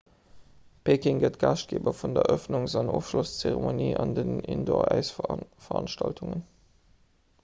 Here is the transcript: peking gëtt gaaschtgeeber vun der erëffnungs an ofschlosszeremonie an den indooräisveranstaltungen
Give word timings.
peking 0.89 1.19
gëtt 1.23 1.35
gaaschtgeeber 1.43 1.93
vun 1.97 2.15
der 2.15 2.29
erëffnungs 2.31 2.77
an 2.81 2.89
ofschlosszeremonie 2.95 3.91
an 4.05 4.15
den 4.21 4.31
indooräisveranstaltungen 4.55 6.43